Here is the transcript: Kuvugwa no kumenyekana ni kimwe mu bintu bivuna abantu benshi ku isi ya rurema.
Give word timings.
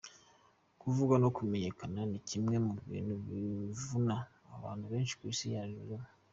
Kuvugwa 0.79 1.15
no 1.23 1.29
kumenyekana 1.37 1.99
ni 2.11 2.19
kimwe 2.29 2.55
mu 2.65 2.73
bintu 2.89 3.13
bivuna 3.27 4.15
abantu 4.55 4.83
benshi 4.91 5.13
ku 5.19 5.23
isi 5.33 5.45
ya 5.53 5.61
rurema. 5.69 6.09